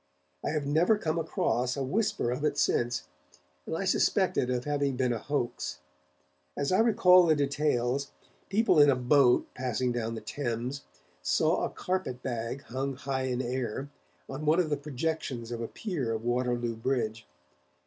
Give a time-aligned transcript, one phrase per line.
[0.43, 3.03] I have never come across a whisper of it since,
[3.67, 5.77] and I suspect it of having been a hoax.
[6.57, 8.09] As I recall the details,
[8.49, 10.85] people in a boat, passing down the Thames,
[11.21, 13.89] saw a carpet bag hung high in air,
[14.27, 17.27] on one of the projections of a pier of Waterloo Bridge.